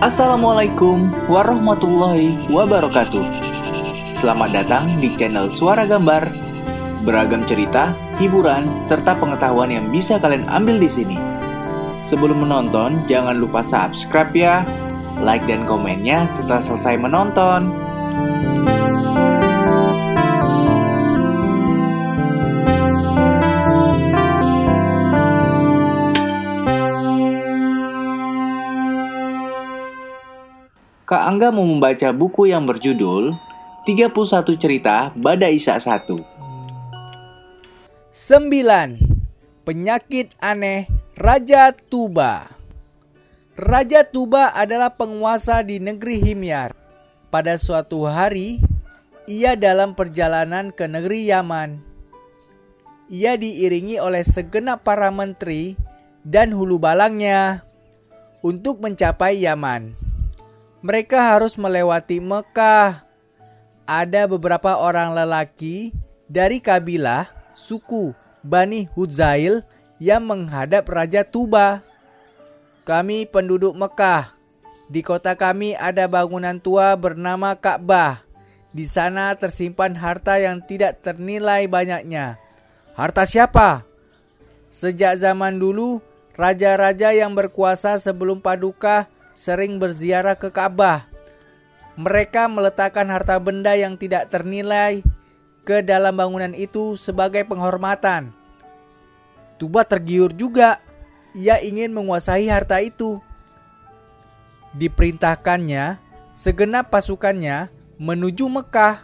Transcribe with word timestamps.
Assalamualaikum 0.00 1.12
warahmatullahi 1.28 2.32
wabarakatuh. 2.48 3.20
Selamat 4.16 4.48
datang 4.48 4.88
di 4.96 5.12
channel 5.12 5.52
Suara 5.52 5.84
Gambar. 5.84 6.24
Beragam 7.04 7.44
cerita, 7.44 7.92
hiburan, 8.16 8.80
serta 8.80 9.12
pengetahuan 9.20 9.68
yang 9.68 9.92
bisa 9.92 10.16
kalian 10.16 10.48
ambil 10.48 10.80
di 10.80 10.88
sini. 10.88 11.20
Sebelum 12.00 12.48
menonton, 12.48 13.04
jangan 13.12 13.36
lupa 13.44 13.60
subscribe 13.60 14.32
ya, 14.32 14.64
like 15.20 15.44
dan 15.44 15.68
komennya 15.68 16.24
setelah 16.32 16.64
selesai 16.64 16.96
menonton. 16.96 17.68
Kak 31.10 31.26
Angga 31.26 31.50
mau 31.50 31.66
membaca 31.66 32.14
buku 32.14 32.54
yang 32.54 32.70
berjudul 32.70 33.34
31 33.82 34.14
Cerita 34.54 35.10
Bada 35.18 35.50
Isa 35.50 35.74
1 35.74 36.06
9. 36.06 36.14
Penyakit 39.66 40.30
aneh 40.38 40.86
Raja 41.18 41.74
Tuba 41.74 42.46
Raja 43.58 44.06
Tuba 44.06 44.54
adalah 44.54 44.94
penguasa 44.94 45.66
di 45.66 45.82
negeri 45.82 46.22
Himyar. 46.22 46.78
Pada 47.34 47.58
suatu 47.58 48.06
hari, 48.06 48.62
ia 49.26 49.58
dalam 49.58 49.98
perjalanan 49.98 50.70
ke 50.70 50.86
negeri 50.86 51.26
Yaman. 51.26 51.82
Ia 53.10 53.34
diiringi 53.34 53.98
oleh 53.98 54.22
segenap 54.22 54.86
para 54.86 55.10
menteri 55.10 55.74
dan 56.22 56.54
hulu 56.54 56.78
balangnya 56.78 57.66
untuk 58.46 58.78
mencapai 58.78 59.42
Yaman 59.42 60.09
mereka 60.80 61.36
harus 61.36 61.60
melewati 61.60 62.18
Mekah. 62.20 63.04
Ada 63.84 64.24
beberapa 64.24 64.80
orang 64.80 65.12
lelaki 65.12 65.92
dari 66.24 66.62
kabilah 66.62 67.28
suku 67.52 68.16
Bani 68.40 68.88
Hudzail 68.96 69.60
yang 70.00 70.24
menghadap 70.24 70.88
Raja 70.88 71.20
Tuba. 71.20 71.84
Kami 72.88 73.28
penduduk 73.28 73.76
Mekah. 73.76 74.32
Di 74.90 75.04
kota 75.04 75.36
kami 75.36 75.76
ada 75.76 76.08
bangunan 76.10 76.58
tua 76.58 76.96
bernama 76.96 77.54
Ka'bah. 77.54 78.24
Di 78.70 78.86
sana 78.86 79.34
tersimpan 79.36 79.94
harta 79.94 80.38
yang 80.40 80.62
tidak 80.64 81.02
ternilai 81.04 81.66
banyaknya. 81.68 82.40
Harta 82.94 83.26
siapa? 83.26 83.82
Sejak 84.70 85.18
zaman 85.18 85.58
dulu, 85.58 85.98
raja-raja 86.38 87.10
yang 87.10 87.34
berkuasa 87.34 87.98
sebelum 87.98 88.38
paduka 88.38 89.10
sering 89.40 89.80
berziarah 89.80 90.36
ke 90.36 90.52
Ka'bah. 90.52 91.08
Mereka 91.96 92.44
meletakkan 92.52 93.08
harta 93.08 93.40
benda 93.40 93.72
yang 93.72 93.96
tidak 93.96 94.28
ternilai 94.28 95.00
ke 95.64 95.80
dalam 95.80 96.12
bangunan 96.12 96.52
itu 96.52 97.00
sebagai 97.00 97.48
penghormatan. 97.48 98.36
Tuba 99.56 99.88
tergiur 99.88 100.36
juga. 100.36 100.84
Ia 101.32 101.56
ingin 101.64 101.96
menguasai 101.96 102.52
harta 102.52 102.84
itu. 102.84 103.16
Diperintahkannya 104.76 105.96
segenap 106.36 106.92
pasukannya 106.92 107.72
menuju 107.96 108.44
Mekah. 108.44 109.00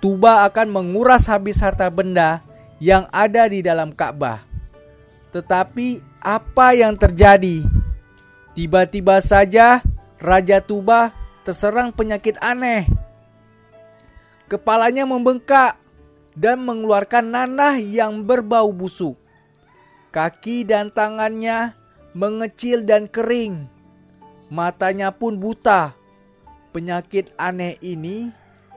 Tuba 0.00 0.44
akan 0.44 0.68
menguras 0.68 1.24
habis 1.24 1.60
harta 1.60 1.88
benda 1.88 2.44
yang 2.80 3.08
ada 3.12 3.48
di 3.48 3.64
dalam 3.64 3.92
Ka'bah. 3.92 4.44
Tetapi 5.32 6.00
apa 6.20 6.72
yang 6.72 6.96
terjadi? 6.96 7.80
Tiba-tiba 8.60 9.24
saja 9.24 9.80
Raja 10.20 10.60
Tuba 10.60 11.16
terserang 11.48 11.96
penyakit 11.96 12.36
aneh. 12.44 12.84
Kepalanya 14.52 15.08
membengkak 15.08 15.80
dan 16.36 16.60
mengeluarkan 16.68 17.24
nanah 17.32 17.80
yang 17.80 18.20
berbau 18.20 18.68
busuk. 18.68 19.16
Kaki 20.12 20.68
dan 20.68 20.92
tangannya 20.92 21.72
mengecil 22.12 22.84
dan 22.84 23.08
kering. 23.08 23.64
Matanya 24.52 25.08
pun 25.08 25.40
buta. 25.40 25.96
Penyakit 26.76 27.32
aneh 27.40 27.80
ini 27.80 28.28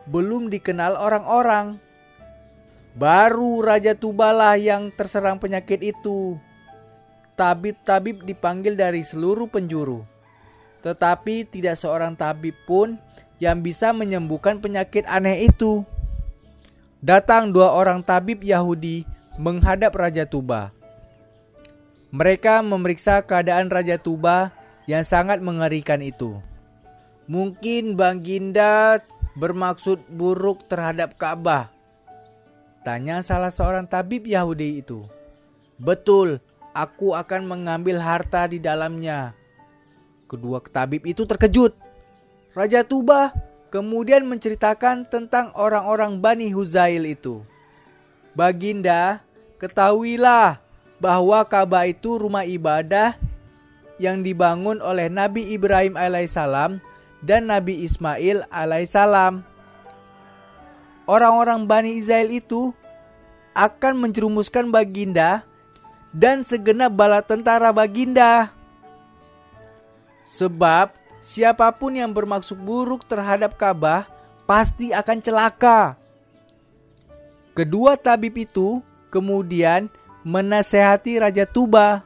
belum 0.07 0.47
dikenal 0.47 0.95
orang-orang. 0.95 1.75
Baru 2.95 3.59
Raja 3.59 3.99
Tubalah 3.99 4.55
yang 4.55 4.95
terserang 4.95 5.43
penyakit 5.43 5.83
itu 5.83 6.39
tabib-tabib 7.33 8.25
dipanggil 8.25 8.77
dari 8.77 9.01
seluruh 9.01 9.49
penjuru. 9.49 10.05
Tetapi 10.83 11.47
tidak 11.47 11.79
seorang 11.79 12.13
tabib 12.13 12.53
pun 12.67 12.99
yang 13.39 13.63
bisa 13.63 13.91
menyembuhkan 13.95 14.59
penyakit 14.59 15.07
aneh 15.07 15.47
itu. 15.47 15.83
Datang 17.03 17.51
dua 17.51 17.75
orang 17.75 17.99
tabib 17.99 18.43
Yahudi 18.43 19.03
menghadap 19.35 19.91
Raja 19.95 20.23
Tuba. 20.23 20.71
Mereka 22.13 22.61
memeriksa 22.61 23.25
keadaan 23.25 23.73
Raja 23.73 23.97
Tuba 23.97 24.53
yang 24.85 25.01
sangat 25.01 25.41
mengerikan 25.41 25.99
itu. 25.99 26.37
Mungkin 27.25 27.95
Bang 27.95 28.21
Ginda 28.21 29.01
bermaksud 29.33 30.03
buruk 30.11 30.67
terhadap 30.69 31.17
Ka'bah. 31.17 31.73
Tanya 32.83 33.23
salah 33.23 33.49
seorang 33.49 33.87
tabib 33.87 34.27
Yahudi 34.27 34.83
itu. 34.83 35.07
Betul, 35.79 36.43
aku 36.73 37.13
akan 37.13 37.45
mengambil 37.45 38.01
harta 38.01 38.49
di 38.49 38.57
dalamnya. 38.57 39.31
Kedua 40.25 40.59
tabib 40.59 41.05
itu 41.05 41.23
terkejut. 41.23 41.77
Raja 42.57 42.81
Tuba 42.81 43.33
kemudian 43.69 44.25
menceritakan 44.25 45.05
tentang 45.05 45.53
orang-orang 45.53 46.17
Bani 46.17 46.49
Huzail 46.49 47.05
itu. 47.05 47.45
Baginda, 48.33 49.21
ketahuilah 49.61 50.57
bahwa 50.97 51.45
Ka'bah 51.45 51.85
itu 51.85 52.17
rumah 52.17 52.45
ibadah 52.45 53.17
yang 54.01 54.25
dibangun 54.25 54.81
oleh 54.81 55.05
Nabi 55.09 55.53
Ibrahim 55.53 55.93
alaihissalam 55.93 56.81
dan 57.21 57.41
Nabi 57.49 57.85
Ismail 57.85 58.49
alaihissalam. 58.49 59.45
Orang-orang 61.05 61.69
Bani 61.69 61.97
Israel 62.01 62.33
itu 62.33 62.73
akan 63.53 64.01
menjerumuskan 64.01 64.73
Baginda 64.73 65.45
dan 66.13 66.45
segenap 66.45 66.93
bala 66.93 67.25
tentara 67.25 67.73
Baginda. 67.73 68.53
Sebab 70.29 70.93
siapa 71.17 71.73
pun 71.73 71.97
yang 71.97 72.13
bermaksud 72.13 72.55
buruk 72.61 73.03
terhadap 73.09 73.57
Ka'bah 73.57 74.05
pasti 74.45 74.93
akan 74.93 75.19
celaka. 75.19 75.97
Kedua 77.57 77.97
tabib 77.97 78.37
itu 78.37 78.81
kemudian 79.09 79.89
menasehati 80.25 81.21
Raja 81.21 81.45
Tuba. 81.45 82.05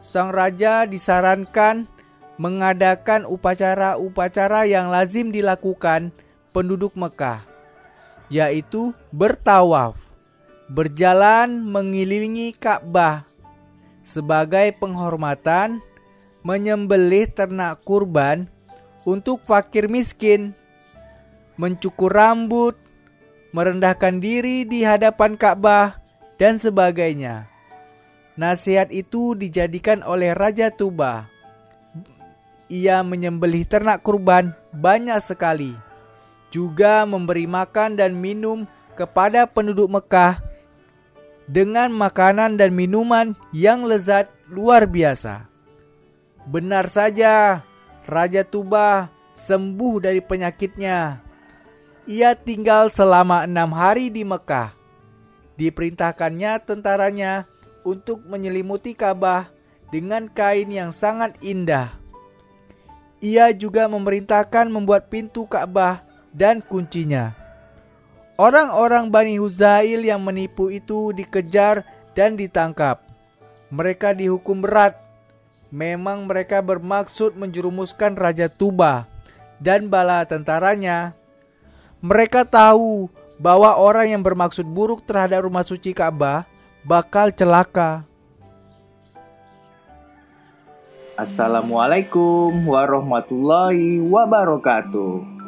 Sang 0.00 0.32
raja 0.32 0.88
disarankan 0.88 1.84
mengadakan 2.40 3.28
upacara-upacara 3.28 4.64
yang 4.64 4.88
lazim 4.88 5.28
dilakukan 5.28 6.08
penduduk 6.56 6.96
Mekah, 6.96 7.44
yaitu 8.32 8.96
bertawaf 9.12 10.09
berjalan 10.70 11.66
mengelilingi 11.66 12.54
Ka'bah 12.54 13.26
sebagai 14.06 14.70
penghormatan 14.78 15.82
menyembelih 16.46 17.26
ternak 17.26 17.82
kurban 17.82 18.46
untuk 19.02 19.42
fakir 19.42 19.90
miskin, 19.90 20.54
mencukur 21.58 22.14
rambut, 22.14 22.78
merendahkan 23.50 24.22
diri 24.22 24.62
di 24.62 24.86
hadapan 24.86 25.34
Ka'bah, 25.34 25.98
dan 26.38 26.56
sebagainya. 26.56 27.50
Nasihat 28.38 28.94
itu 28.94 29.34
dijadikan 29.34 30.06
oleh 30.06 30.32
Raja 30.32 30.70
Tuba. 30.70 31.26
Ia 32.70 33.02
menyembelih 33.02 33.66
ternak 33.66 34.06
kurban 34.06 34.54
banyak 34.70 35.18
sekali, 35.18 35.74
juga 36.54 37.02
memberi 37.02 37.50
makan 37.50 37.98
dan 37.98 38.14
minum 38.14 38.64
kepada 38.94 39.50
penduduk 39.50 39.90
Mekah 39.90 40.49
dengan 41.50 41.90
makanan 41.90 42.54
dan 42.54 42.70
minuman 42.70 43.34
yang 43.50 43.82
lezat 43.82 44.30
luar 44.46 44.86
biasa. 44.86 45.50
Benar 46.46 46.86
saja, 46.86 47.66
Raja 48.06 48.46
Tuba 48.46 49.10
sembuh 49.34 49.98
dari 49.98 50.22
penyakitnya. 50.22 51.18
Ia 52.06 52.38
tinggal 52.38 52.88
selama 52.88 53.44
enam 53.44 53.74
hari 53.74 54.14
di 54.14 54.22
Mekah. 54.22 54.72
Diperintahkannya 55.58 56.52
tentaranya 56.64 57.44
untuk 57.82 58.24
menyelimuti 58.24 58.96
Ka'bah 58.96 59.50
dengan 59.90 60.30
kain 60.30 60.70
yang 60.70 60.94
sangat 60.94 61.36
indah. 61.42 61.92
Ia 63.20 63.52
juga 63.52 63.84
memerintahkan 63.84 64.72
membuat 64.72 65.12
pintu 65.12 65.44
Ka'bah 65.44 66.00
dan 66.32 66.64
kuncinya. 66.64 67.39
Orang-orang 68.40 69.12
Bani 69.12 69.36
Huzail 69.36 70.00
yang 70.00 70.24
menipu 70.24 70.72
itu 70.72 71.12
dikejar 71.12 71.84
dan 72.16 72.40
ditangkap. 72.40 73.04
Mereka 73.68 74.16
dihukum 74.16 74.64
berat. 74.64 74.96
Memang 75.68 76.24
mereka 76.24 76.64
bermaksud 76.64 77.36
menjerumuskan 77.36 78.16
Raja 78.16 78.48
Tuba 78.48 79.04
dan 79.60 79.92
bala 79.92 80.24
tentaranya. 80.24 81.12
Mereka 82.00 82.48
tahu 82.48 83.12
bahwa 83.36 83.76
orang 83.76 84.16
yang 84.16 84.24
bermaksud 84.24 84.64
buruk 84.64 85.04
terhadap 85.04 85.44
rumah 85.44 85.60
suci 85.60 85.92
Ka'bah 85.92 86.48
bakal 86.80 87.36
celaka. 87.36 88.08
Assalamualaikum 91.12 92.56
warahmatullahi 92.64 94.00
wabarakatuh. 94.00 95.39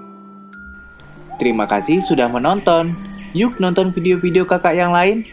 Terima 1.40 1.64
kasih 1.68 2.04
sudah 2.04 2.28
menonton. 2.28 2.88
Yuk 3.32 3.56
nonton 3.60 3.88
video-video 3.92 4.44
kakak 4.44 4.76
yang 4.76 4.92
lain. 4.92 5.24